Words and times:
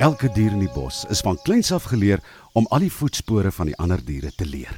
Elke 0.00 0.30
dier 0.32 0.54
in 0.56 0.62
die 0.62 0.72
bos 0.72 1.02
is 1.12 1.20
van 1.20 1.36
kleins 1.44 1.68
af 1.76 1.90
geleer 1.90 2.22
om 2.56 2.64
al 2.72 2.86
die 2.86 2.92
voetspore 2.92 3.50
van 3.52 3.68
die 3.68 3.74
ander 3.76 4.00
diere 4.00 4.30
te 4.32 4.46
leer. 4.48 4.72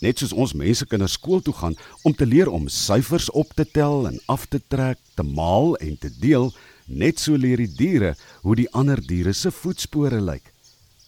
Net 0.00 0.22
soos 0.22 0.32
ons 0.32 0.54
mense 0.56 0.86
kinders 0.88 1.18
skool 1.18 1.42
toe 1.44 1.52
gaan 1.58 1.76
om 2.08 2.14
te 2.16 2.24
leer 2.24 2.48
om 2.48 2.64
syfers 2.72 3.28
op 3.36 3.52
te 3.58 3.66
tel 3.68 4.08
en 4.08 4.16
af 4.32 4.46
te 4.48 4.62
trek, 4.72 4.96
te 5.20 5.26
maal 5.26 5.76
en 5.84 6.00
te 6.00 6.08
deel, 6.22 6.48
net 6.88 7.20
so 7.20 7.36
leer 7.36 7.60
die 7.60 7.68
diere 7.76 8.14
hoe 8.40 8.56
die 8.56 8.70
ander 8.72 9.04
diere 9.04 9.36
se 9.36 9.52
voetspore 9.52 10.22
lyk. 10.30 10.48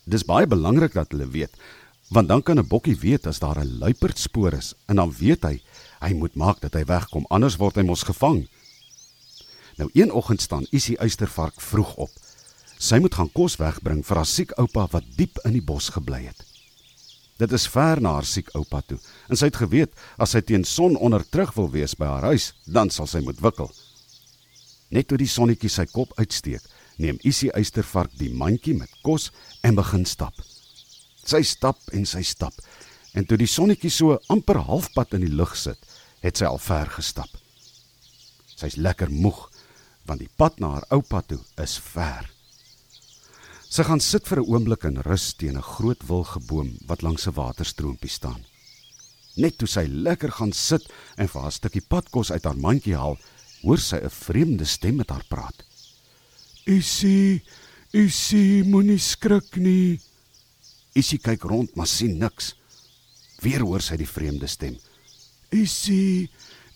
Dis 0.04 0.28
baie 0.28 0.44
belangrik 0.44 0.92
dat 1.00 1.16
hulle 1.16 1.32
weet, 1.32 1.56
want 2.12 2.28
dan 2.28 2.44
kan 2.44 2.60
'n 2.60 2.68
bokkie 2.68 2.98
weet 3.00 3.26
as 3.26 3.40
daar 3.40 3.64
'n 3.64 3.78
luiperdspoor 3.80 4.52
is 4.52 4.74
en 4.88 4.96
dan 4.96 5.16
weet 5.16 5.42
hy 5.48 5.62
hy 6.00 6.12
moet 6.12 6.36
maak 6.36 6.60
dat 6.60 6.74
hy 6.74 6.84
wegkom 6.84 7.24
anders 7.30 7.56
word 7.56 7.76
hy 7.76 7.88
mos 7.88 8.02
gevang. 8.04 8.48
Nou 9.78 9.88
een 9.94 10.12
oggend 10.12 10.42
staan 10.42 10.66
Isie 10.70 11.00
Uistervark 11.00 11.60
vroeg 11.60 11.94
op. 11.96 12.10
Sy 12.80 12.96
moet 12.96 13.12
gaan 13.12 13.28
kos 13.36 13.58
wegbring 13.60 14.00
vir 14.08 14.22
haar 14.22 14.28
siek 14.28 14.54
oupa 14.56 14.86
wat 14.94 15.08
diep 15.18 15.36
in 15.44 15.52
die 15.52 15.64
bos 15.64 15.90
gebly 15.92 16.22
het. 16.24 16.46
Dit 17.40 17.52
is 17.56 17.66
ver 17.68 18.00
na 18.00 18.14
haar 18.16 18.28
siek 18.28 18.48
oupa 18.56 18.80
toe 18.88 18.96
en 19.28 19.36
sy 19.36 19.50
het 19.50 19.58
geweet 19.60 19.92
as 20.16 20.32
sy 20.32 20.40
teen 20.44 20.64
son 20.64 20.96
onder 20.96 21.26
terug 21.28 21.52
wil 21.58 21.68
wees 21.74 21.92
by 21.96 22.08
haar 22.08 22.30
huis, 22.32 22.54
dan 22.64 22.88
sal 22.88 23.08
sy 23.08 23.20
moet 23.24 23.40
wikkel. 23.44 23.68
Net 24.90 25.10
toe 25.12 25.20
die 25.20 25.28
sonnetjie 25.28 25.68
sy 25.70 25.84
kop 25.92 26.16
uitsteek, 26.16 26.64
neem 26.96 27.20
Isie 27.20 27.52
Uistervark 27.52 28.16
die 28.16 28.32
mandjie 28.32 28.74
met 28.76 28.96
kos 29.04 29.28
en 29.64 29.76
begin 29.76 30.08
stap. 30.08 30.40
Sy 31.20 31.44
stap 31.44 31.78
en 31.92 32.08
sy 32.08 32.24
stap 32.24 32.56
en 33.12 33.28
toe 33.28 33.36
die 33.36 33.50
sonnetjie 33.50 33.92
so 33.92 34.16
amper 34.32 34.62
halfpad 34.64 35.18
in 35.18 35.26
die 35.26 35.36
lug 35.36 35.52
sit, 35.58 35.78
het 36.24 36.40
sy 36.40 36.48
al 36.48 36.60
ver 36.62 36.88
gestap. 36.96 37.28
Sy's 38.56 38.80
lekker 38.80 39.12
moeg 39.12 39.48
want 40.08 40.24
die 40.24 40.32
pad 40.40 40.60
na 40.60 40.78
haar 40.78 40.92
oupa 40.96 41.20
toe 41.28 41.42
is 41.60 41.76
ver. 41.92 42.24
Sy 43.70 43.84
gaan 43.86 44.00
sit 44.02 44.26
vir 44.26 44.40
'n 44.42 44.50
oomblik 44.50 44.82
in 44.84 44.96
rus 45.06 45.30
teen 45.38 45.56
'n 45.56 45.62
groot 45.62 46.02
wilgeboom 46.02 46.70
wat 46.88 47.02
langs 47.02 47.28
'n 47.28 47.36
waterstroompie 47.38 48.10
staan. 48.10 48.42
Net 49.36 49.58
toe 49.58 49.68
sy 49.68 49.86
lekker 49.86 50.32
gaan 50.32 50.52
sit 50.52 50.82
en 51.16 51.28
vir 51.28 51.42
haar 51.42 51.52
stukkie 51.52 51.86
padkos 51.88 52.32
uit 52.32 52.44
haar 52.44 52.56
mandjie 52.56 52.96
haal, 52.96 53.16
hoor 53.62 53.78
sy 53.78 53.96
'n 54.02 54.10
vreemde 54.10 54.64
stem 54.64 54.96
met 54.96 55.10
haar 55.10 55.24
praat. 55.28 55.62
"Isie, 56.66 57.42
Isie, 57.92 58.64
moenie 58.64 58.98
skrik 58.98 59.56
nie." 59.56 60.00
Isie 60.94 61.18
kyk 61.18 61.42
rond, 61.42 61.76
maar 61.76 61.86
sien 61.86 62.18
niks. 62.18 62.54
Weer 63.40 63.60
hoor 63.60 63.80
sy 63.80 63.96
die 63.96 64.08
vreemde 64.08 64.48
stem. 64.48 64.78
"Isie, 65.52 66.28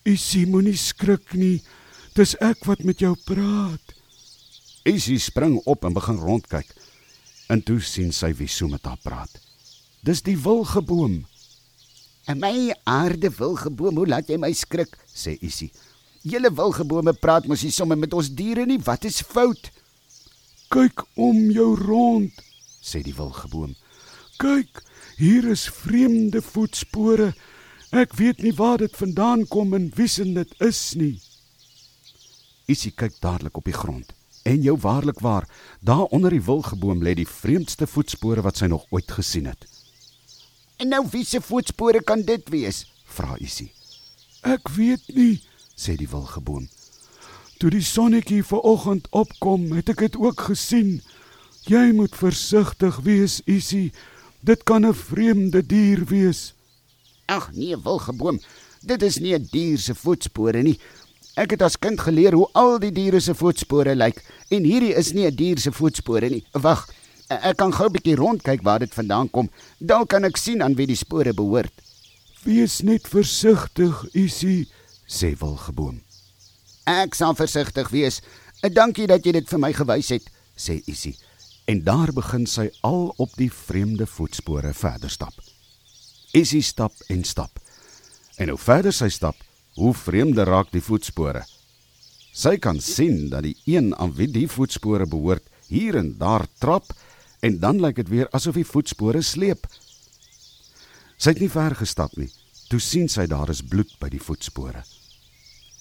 Isie, 0.04 0.46
moenie 0.46 0.76
skrik 0.76 1.34
nie. 1.34 1.60
Dis 2.14 2.36
ek 2.40 2.64
wat 2.64 2.84
met 2.84 2.98
jou 3.00 3.16
praat." 3.24 3.94
Isie 4.84 5.18
spring 5.18 5.60
op 5.64 5.84
en 5.84 5.92
begin 5.92 6.16
rondkyk. 6.16 6.83
En 7.52 7.60
toe 7.62 7.80
sien 7.84 8.12
sy 8.12 8.32
wie 8.38 8.48
so 8.48 8.68
met 8.68 8.84
haar 8.88 9.00
praat. 9.02 9.40
Dis 10.04 10.22
die 10.22 10.36
wilgeboom. 10.36 11.26
"En 12.24 12.38
my 12.38 12.74
aarde 12.84 13.30
wilgeboom, 13.30 13.96
hoe 13.96 14.06
laat 14.06 14.28
jy 14.28 14.36
my 14.36 14.52
skrik?" 14.52 14.96
sê 15.14 15.36
Isie. 15.40 15.72
"Julle 16.22 16.54
wilgebome 16.54 17.12
praat 17.12 17.46
mos 17.46 17.62
nie 17.62 17.70
sommer 17.70 17.98
met 17.98 18.12
ons 18.12 18.30
diere 18.34 18.66
nie. 18.66 18.78
Wat 18.78 19.04
is 19.04 19.20
fout?" 19.20 19.70
"Kyk 20.68 21.04
om 21.14 21.50
jou 21.50 21.76
rond," 21.76 22.32
sê 22.82 23.02
die 23.02 23.14
wilgeboom. 23.14 23.74
"Kyk, 24.38 24.82
hier 25.16 25.44
is 25.50 25.68
vreemde 25.68 26.42
voetspore. 26.42 27.34
Ek 27.92 28.12
weet 28.14 28.42
nie 28.42 28.54
waar 28.54 28.78
dit 28.78 28.96
vandaan 28.96 29.46
kom 29.46 29.74
en 29.74 29.92
wiesen 29.94 30.34
dit 30.34 30.60
is 30.60 30.94
nie." 30.94 31.20
Isie 32.66 32.90
kyk 32.90 33.20
dadelik 33.20 33.56
op 33.56 33.64
die 33.64 33.72
grond. 33.76 34.12
En 34.44 34.62
jou 34.62 34.78
waarlik 34.80 35.18
waar, 35.18 35.48
daar 35.80 36.04
onder 36.12 36.30
die 36.30 36.42
wilgeboom 36.44 37.02
lê 37.02 37.14
die 37.16 37.28
vreemdste 37.28 37.86
voetspore 37.86 38.42
wat 38.44 38.58
sy 38.60 38.66
nog 38.68 38.84
ooit 38.92 39.10
gesien 39.10 39.46
het. 39.48 39.64
"En 40.76 40.88
nou 40.88 41.06
wie 41.10 41.24
se 41.24 41.40
voetspore 41.40 42.02
kan 42.02 42.22
dit 42.22 42.48
wees?" 42.48 42.84
vra 43.04 43.36
Isie. 43.38 43.72
"Ek 44.42 44.68
weet 44.68 45.14
nie," 45.14 45.42
sê 45.76 45.96
die 45.96 46.08
wilgeboom. 46.08 46.68
"Toe 47.58 47.70
die 47.70 47.82
sonnetjie 47.82 48.44
vanoggend 48.44 49.06
opkom, 49.10 49.72
het 49.72 49.88
ek 49.88 49.98
dit 49.98 50.16
ook 50.16 50.40
gesien. 50.40 51.02
Jy 51.62 51.92
moet 51.92 52.16
versigtig 52.16 52.96
wees, 52.96 53.40
Isie. 53.44 53.92
Dit 54.40 54.62
kan 54.62 54.86
'n 54.86 54.94
vreemde 54.94 55.66
dier 55.66 56.04
wees." 56.04 56.54
"Ag 57.26 57.52
nee, 57.52 57.76
wilgeboom, 57.82 58.40
dit 58.80 59.02
is 59.02 59.18
nie 59.18 59.34
'n 59.34 59.48
dier 59.50 59.78
se 59.78 59.94
voetspore 59.94 60.62
nie. 60.62 60.78
Ek 61.34 61.50
het 61.50 61.64
as 61.66 61.74
kind 61.74 61.98
geleer 61.98 62.36
hoe 62.38 62.46
al 62.54 62.76
die 62.78 62.92
diere 62.94 63.18
se 63.18 63.34
voetspore 63.34 63.96
lyk 63.98 64.20
en 64.54 64.62
hierdie 64.62 64.92
is 64.94 65.12
nie 65.12 65.26
'n 65.26 65.34
dier 65.34 65.58
se 65.58 65.72
voetspore 65.72 66.30
nie. 66.30 66.44
Wag, 66.52 66.86
ek 67.28 67.56
kan 67.56 67.72
gou 67.72 67.86
'n 67.86 67.92
bietjie 67.92 68.14
rondkyk 68.14 68.62
waar 68.62 68.78
dit 68.78 68.94
vandaan 68.94 69.30
kom. 69.30 69.50
Dan 69.78 70.06
kan 70.06 70.24
ek 70.24 70.36
sien 70.36 70.62
aan 70.62 70.76
wie 70.76 70.86
die 70.86 70.96
spore 70.96 71.34
behoort. 71.34 71.72
"Wees 72.44 72.82
net 72.82 73.08
versigtig, 73.08 74.06
Isie," 74.12 74.68
sê 75.08 75.36
Wilgeboom. 75.38 76.02
"Ek 76.86 77.14
sal 77.14 77.34
versigtig 77.34 77.88
wees. 77.90 78.20
Dankie 78.60 79.06
dat 79.06 79.24
jy 79.24 79.32
dit 79.32 79.48
vir 79.48 79.58
my 79.58 79.72
gewys 79.72 80.08
het," 80.08 80.30
sê 80.56 80.82
Isie. 80.86 81.16
En 81.66 81.82
daar 81.82 82.12
begin 82.12 82.46
sy 82.46 82.70
al 82.82 83.14
op 83.16 83.30
die 83.36 83.50
vreemde 83.52 84.06
voetspore 84.06 84.74
verder 84.74 85.10
stap. 85.10 85.34
Isie 86.32 86.62
stap 86.62 86.92
en 87.08 87.24
stap. 87.24 87.58
En 88.36 88.48
hoe 88.48 88.58
verder 88.58 88.92
sy 88.92 89.08
stap, 89.08 89.36
hoe 89.76 89.94
vreemder 89.94 90.46
raak 90.46 90.70
die 90.72 90.82
voetspore. 90.82 91.44
Sy 92.34 92.56
kan 92.58 92.80
sien 92.82 93.28
dat 93.30 93.44
die 93.46 93.56
een 93.70 93.92
aan 93.98 94.14
wie 94.18 94.28
die 94.30 94.48
voetspore 94.50 95.06
behoort, 95.06 95.44
hier 95.68 95.96
en 95.98 96.14
daar 96.18 96.46
trap 96.58 96.90
en 97.44 97.58
dan 97.60 97.80
lyk 97.82 97.96
dit 98.02 98.10
weer 98.10 98.30
asof 98.34 98.58
die 98.58 98.66
voetspore 98.66 99.22
sleep. 99.22 99.66
Sy 101.16 101.34
het 101.34 101.42
nie 101.42 101.50
ver 101.52 101.76
gestap 101.78 102.16
nie. 102.18 102.30
Toe 102.70 102.80
sien 102.80 103.08
sy 103.08 103.26
daar 103.30 103.50
is 103.52 103.62
bloed 103.62 103.92
by 104.00 104.10
die 104.10 104.22
voetspore. 104.22 104.82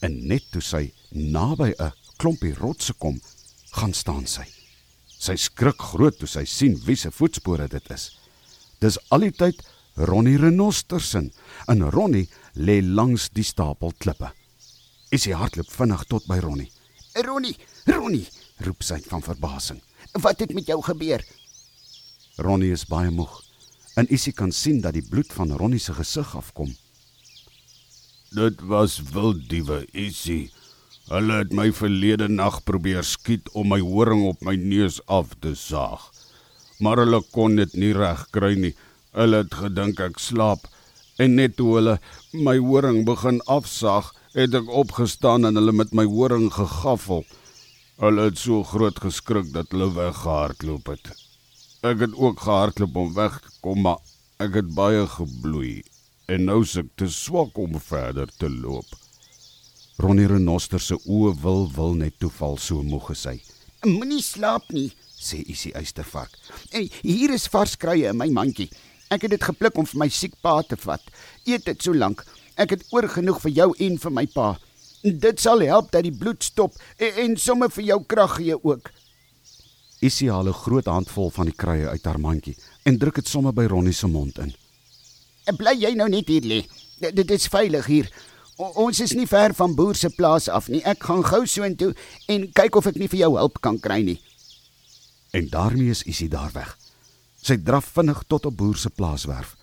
En 0.04 0.20
net 0.28 0.46
toe 0.52 0.62
sy 0.62 0.92
naby 1.12 1.74
'n 1.80 1.92
klompie 2.18 2.54
rotse 2.54 2.94
kom, 2.94 3.22
gaan 3.72 3.94
staan 3.94 4.28
sy. 4.28 4.46
Sy 5.08 5.36
skrik 5.36 5.80
groot 5.80 6.18
toe 6.20 6.28
sy 6.28 6.46
sien 6.46 6.76
wie 6.86 6.96
se 6.96 7.12
voetspore 7.12 7.68
dit 7.68 7.92
is. 7.92 8.12
Dis 8.80 8.98
altyd 9.10 9.64
Ronnie 9.96 10.38
Renostersen. 10.38 11.32
En 11.68 11.90
Ronnie 11.90 12.28
lê 12.56 12.82
langs 12.82 13.30
die 13.34 13.44
stapel 13.44 13.94
klippe. 13.98 14.32
Isie 15.12 15.36
hardloop 15.36 15.70
vinnig 15.72 16.04
tot 16.10 16.28
by 16.28 16.40
Ronnie. 16.40 16.72
"Ronnie, 17.14 17.58
Ronnie," 17.86 18.28
roep 18.58 18.84
sy 18.84 19.00
van 19.10 19.22
verbasing. 19.22 19.82
"Wat 20.12 20.40
het 20.40 20.54
met 20.54 20.66
jou 20.66 20.82
gebeur?" 20.82 21.24
Ronnie 22.38 22.72
is 22.72 22.86
baie 22.86 23.12
moeg 23.12 23.44
en 23.96 24.10
Isie 24.14 24.34
kan 24.34 24.52
sien 24.52 24.82
dat 24.82 24.96
die 24.98 25.06
bloed 25.06 25.30
van 25.34 25.52
Ronnie 25.52 25.80
se 25.80 25.94
gesig 25.94 26.36
afkom. 26.36 26.72
Dit 28.34 28.62
was 28.66 28.98
wilddiewe, 29.14 29.84
Isie. 29.94 30.52
Hulle 31.12 31.44
het 31.44 31.54
my 31.54 31.68
verlede 31.76 32.28
nag 32.32 32.64
probeer 32.66 33.04
skiet 33.06 33.52
om 33.54 33.70
my 33.70 33.80
horing 33.84 34.24
op 34.26 34.42
my 34.42 34.56
neus 34.56 34.98
af 35.06 35.36
te 35.40 35.54
saag. 35.56 36.10
Maar 36.80 37.04
hulle 37.04 37.22
kon 37.36 37.60
dit 37.60 37.74
nie 37.78 37.92
reg 37.94 38.26
kry 38.34 38.56
nie. 38.58 38.74
Hulle 39.14 39.44
het 39.44 39.54
gedink 39.54 40.02
ek 40.02 40.18
slaap 40.20 40.66
en 41.22 41.36
net 41.36 41.56
toe 41.58 41.76
hulle 41.78 42.00
my 42.34 42.58
horing 42.58 43.04
begin 43.06 43.42
afsaag, 43.46 44.14
het 44.34 44.56
ek 44.58 44.70
opgestaan 44.70 45.46
en 45.46 45.60
hulle 45.60 45.76
met 45.76 45.94
my 45.94 46.06
horing 46.10 46.50
gegaffel. 46.54 47.22
Hulle 48.02 48.30
het 48.32 48.40
so 48.42 48.64
groot 48.66 48.98
geskrik 49.00 49.52
dat 49.54 49.70
hulle 49.72 49.92
weggehardloop 49.94 50.90
het. 50.90 51.14
Ek 51.86 52.02
het 52.02 52.16
ook 52.18 52.42
gehardloop 52.42 52.96
om 52.98 53.14
weg 53.14 53.40
te 53.44 53.52
kom, 53.62 53.84
maar 53.86 54.02
ek 54.42 54.58
het 54.62 54.74
baie 54.74 55.06
gebloei 55.08 55.84
en 56.32 56.46
nou 56.48 56.62
is 56.64 56.78
ek 56.80 56.90
te 56.98 57.10
swak 57.12 57.58
om 57.60 57.76
verder 57.84 58.32
te 58.40 58.50
loop. 58.50 58.88
Ronnie 60.02 60.28
Renoster 60.32 60.82
se 60.82 60.98
oë 60.98 61.34
wil 61.44 61.68
wil 61.76 61.94
net 62.00 62.16
toeval 62.20 62.58
so 62.58 62.82
moeg 62.82 63.12
gesy. 63.12 63.42
"Moenie 63.86 64.22
slaap 64.22 64.72
nie," 64.72 64.92
sê 65.20 65.44
Isie 65.46 65.76
Uistervark. 65.76 66.32
"En 66.72 66.90
hier 67.02 67.34
is 67.34 67.48
vars 67.48 67.76
kruie 67.78 68.08
in 68.08 68.18
my 68.18 68.30
mandjie. 68.30 68.70
Ek 69.14 69.28
het 69.28 69.36
dit 69.36 69.44
gepluk 69.46 69.78
om 69.78 69.86
vir 69.86 70.00
my 70.02 70.10
siek 70.10 70.34
pa 70.42 70.62
te 70.66 70.78
vat. 70.80 71.04
Eet 71.46 71.68
dit 71.70 71.86
so 71.86 71.94
lank. 71.94 72.24
Ek 72.58 72.74
het 72.74 72.86
oor 72.94 73.06
genoeg 73.10 73.42
vir 73.44 73.54
jou 73.60 73.70
en 73.86 74.00
vir 74.02 74.14
my 74.14 74.26
pa. 74.34 74.54
Dit 75.04 75.42
sal 75.44 75.62
help 75.68 75.92
dat 75.92 76.06
die 76.08 76.16
bloed 76.16 76.44
stop 76.44 76.78
en, 76.98 77.12
en 77.26 77.38
sommer 77.38 77.70
vir 77.70 77.90
jou 77.92 78.00
krag 78.08 78.38
gee 78.40 78.58
ook." 78.58 78.90
Isie 80.04 80.32
haal 80.32 80.50
'n 80.50 80.62
groot 80.66 80.86
handvol 80.86 81.30
van 81.30 81.46
die 81.46 81.56
kruie 81.56 81.88
uit 81.88 82.06
haar 82.06 82.20
mandjie 82.20 82.56
en 82.84 82.98
druk 82.98 83.16
dit 83.16 83.28
sommer 83.28 83.54
by 83.54 83.66
Ronnie 83.66 83.94
se 83.94 84.08
mond 84.08 84.38
in. 84.38 84.54
"Bly 85.58 85.76
jy 85.78 85.94
nou 85.94 86.10
net 86.10 86.28
hier 86.28 86.42
lê. 86.42 86.66
Dit 87.00 87.32
is 87.32 87.48
veilig 87.48 87.86
hier. 87.86 88.10
O 88.58 88.66
ons 88.86 89.00
is 89.00 89.14
nie 89.14 89.28
ver 89.28 89.54
van 89.54 89.76
boer 89.76 89.96
se 89.96 90.10
plaas 90.10 90.48
af 90.50 90.68
nie. 90.68 90.84
Ek 90.84 91.04
gaan 91.04 91.24
gou 91.24 91.46
soontoe 91.46 91.96
en 92.28 92.52
kyk 92.52 92.76
of 92.76 92.86
ek 92.86 92.96
nie 92.96 93.08
vir 93.08 93.20
jou 93.20 93.38
hulp 93.38 93.62
kan 93.62 93.80
kry 93.80 94.02
nie." 94.02 94.22
En 95.32 95.50
daarmee 95.50 95.90
is 95.90 96.04
Isie 96.04 96.30
daar 96.30 96.52
weg. 96.54 96.83
Sy 97.44 97.58
draf 97.60 97.90
vinnig 97.92 98.22
tot 98.32 98.46
op 98.48 98.56
boer 98.56 98.78
se 98.80 98.88
plaaswerf. 98.90 99.58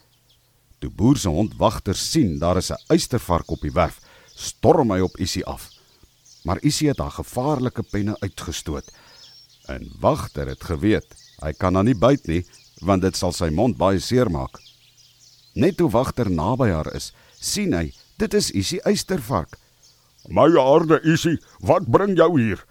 Toe 0.84 0.90
boer 0.92 1.16
se 1.16 1.30
hond 1.32 1.54
wagter 1.56 1.96
sien 1.96 2.38
daar 2.38 2.58
is 2.60 2.70
'n 2.70 2.82
uistervark 2.92 3.50
op 3.50 3.60
die 3.60 3.72
werf, 3.72 4.00
storm 4.34 4.90
hy 4.90 5.00
op 5.00 5.16
Isie 5.16 5.44
af. 5.44 5.70
Maar 6.44 6.60
Isie 6.60 6.88
het 6.88 6.98
haar 6.98 7.10
gevaarlike 7.10 7.82
penne 7.82 8.16
uitgestoot. 8.20 8.84
En 9.66 9.92
wagter 10.00 10.46
het 10.46 10.64
geweet, 10.64 11.06
hy 11.40 11.52
kan 11.52 11.74
haar 11.74 11.84
nie 11.84 11.94
byt 11.94 12.26
nie, 12.26 12.44
want 12.80 13.02
dit 13.02 13.16
sal 13.16 13.32
sy 13.32 13.48
mond 13.48 13.76
baie 13.76 13.98
seermaak. 13.98 14.60
Net 15.54 15.76
toe 15.76 15.90
wagter 15.90 16.30
naby 16.30 16.68
haar 16.68 16.94
is, 16.94 17.12
sien 17.40 17.72
hy, 17.72 17.92
dit 18.18 18.34
is 18.34 18.50
Isie 18.50 18.80
Eystervark. 18.82 19.58
My 20.28 20.48
aarde 20.58 21.00
Isie, 21.02 21.38
wat 21.60 21.90
bring 21.90 22.16
jou 22.16 22.40
hier? 22.40 22.64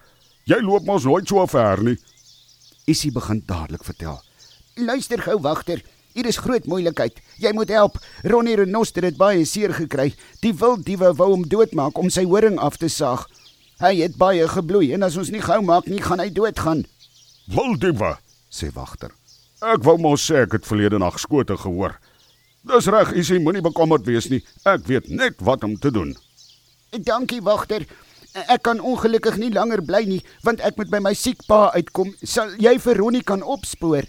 Jy 0.45 0.61
loop 0.61 0.85
mos 0.85 1.03
nooit 1.03 1.27
so 1.27 1.45
ver 1.47 1.83
nie. 1.83 1.97
Isie 2.85 3.11
begin 3.11 3.43
dadelik 3.45 3.83
vertel. 3.83 4.21
Luister 4.79 5.19
gou, 5.21 5.39
wagter. 5.43 5.81
Hier 6.15 6.25
is 6.25 6.39
groot 6.41 6.65
moeilikheid. 6.65 7.19
Jy 7.37 7.51
moet 7.53 7.69
help. 7.73 7.97
Ronnie 8.23 8.55
Renoster 8.55 9.03
het 9.03 9.17
baie 9.19 9.43
seer 9.45 9.73
gekry. 9.75 10.13
Die 10.41 10.53
wilddiewe 10.55 11.11
wou 11.19 11.29
hom 11.33 11.45
doodmaak 11.47 11.99
om 11.99 12.09
sy 12.09 12.23
horing 12.25 12.57
af 12.59 12.79
te 12.79 12.89
saag. 12.89 13.25
Hy 13.83 13.93
het 14.01 14.17
baie 14.19 14.47
gebloei 14.47 14.93
en 14.95 15.03
as 15.07 15.17
ons 15.19 15.31
nie 15.31 15.43
gou 15.43 15.59
maak 15.63 15.87
nie, 15.87 16.01
gaan 16.03 16.19
hy 16.23 16.29
doodgaan. 16.33 16.85
Wildiewe, 17.51 18.15
sê 18.51 18.71
wagter. 18.75 19.13
ek 19.59 19.83
wou 19.83 19.97
mos 19.99 20.23
sê 20.23 20.45
ek 20.45 20.53
het 20.55 20.67
verlede 20.67 20.99
nag 20.99 21.17
skote 21.19 21.57
gehoor. 21.59 21.97
Dis 22.63 22.87
reg, 22.87 23.11
Isie, 23.15 23.39
moenie 23.43 23.63
bekommerd 23.63 24.05
wees 24.07 24.29
nie. 24.31 24.39
Ek 24.67 24.85
weet 24.87 25.09
net 25.09 25.39
wat 25.43 25.63
om 25.63 25.75
te 25.79 25.91
doen. 25.91 26.13
Dankie, 26.91 27.41
wagter. 27.43 27.85
Ek 28.47 28.63
kan 28.63 28.79
ongelukkig 28.79 29.39
nie 29.41 29.51
langer 29.51 29.81
bly 29.83 30.03
nie, 30.07 30.21
want 30.43 30.61
ek 30.63 30.77
moet 30.79 30.91
by 30.91 30.99
my 31.03 31.13
siek 31.17 31.41
pa 31.47 31.69
uitkom. 31.75 32.13
Sal 32.23 32.55
jy 32.61 32.77
vir 32.79 32.99
Ronnie 32.99 33.23
kan 33.23 33.43
opspoor? 33.43 34.07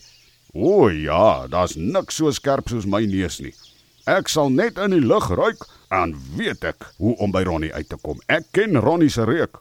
O 0.53 0.89
ja, 0.91 1.47
daar's 1.47 1.77
niks 1.77 2.17
so 2.19 2.31
skerp 2.35 2.69
soos 2.69 2.87
my 2.87 3.05
neus 3.07 3.39
nie. 3.41 3.55
Ek 4.11 4.29
sal 4.29 4.51
net 4.51 4.79
in 4.83 4.95
die 4.97 5.05
lug 5.05 5.29
ruik 5.31 5.63
en 5.95 6.17
weet 6.37 6.65
ek 6.67 6.87
hoe 6.99 7.15
om 7.23 7.31
by 7.35 7.45
Ronnie 7.47 7.73
uit 7.75 7.89
te 7.89 7.99
kom. 8.01 8.19
Ek 8.27 8.49
ken 8.57 8.79
Ronnie 8.81 9.11
se 9.13 9.27
reuk. 9.29 9.61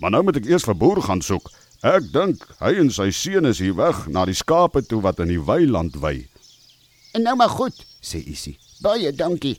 Maar 0.00 0.14
nou 0.14 0.22
moet 0.24 0.40
ek 0.40 0.48
eers 0.48 0.64
vir 0.64 0.78
boer 0.78 1.02
gaan 1.04 1.20
soek. 1.22 1.50
Ek 1.84 2.06
dink 2.14 2.46
hy 2.62 2.76
en 2.80 2.92
sy 2.94 3.10
seun 3.12 3.48
is 3.50 3.60
hier 3.60 3.74
weg 3.76 4.06
na 4.08 4.24
die 4.28 4.36
skape 4.38 4.84
toe 4.86 5.02
wat 5.04 5.20
in 5.20 5.32
die 5.34 5.42
weiland 5.42 5.98
wei. 6.00 6.28
En 7.12 7.26
nou 7.26 7.34
maar 7.36 7.52
goed, 7.52 7.76
sê 8.00 8.22
Isie. 8.22 8.56
Baie 8.80 9.12
dankie. 9.12 9.58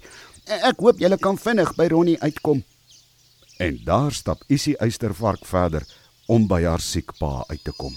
Ek 0.50 0.82
hoop 0.82 1.00
julle 1.04 1.20
kan 1.22 1.38
vinnig 1.38 1.76
by 1.78 1.90
Ronnie 1.94 2.18
uitkom. 2.24 2.64
En 3.62 3.78
daar 3.86 4.12
stap 4.12 4.42
Isie 4.50 4.74
Eystervark 4.82 5.46
verder 5.46 5.86
om 6.26 6.48
by 6.50 6.64
haar 6.64 6.82
siek 6.82 7.14
pa 7.20 7.44
uit 7.52 7.62
te 7.64 7.76
kom. 7.78 7.94